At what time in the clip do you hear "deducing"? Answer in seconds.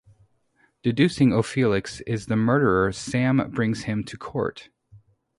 0.81-1.31